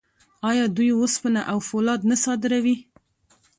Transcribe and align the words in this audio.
آیا 0.49 0.65
دوی 0.75 0.91
وسپنه 1.01 1.41
او 1.51 1.57
فولاد 1.69 2.01
نه 2.09 2.15
صادروي؟ 2.23 2.77